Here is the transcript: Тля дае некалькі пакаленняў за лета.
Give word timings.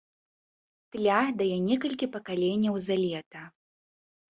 Тля 0.95 1.21
дае 1.43 1.57
некалькі 1.69 2.13
пакаленняў 2.19 2.75
за 2.91 2.95
лета. 3.07 3.41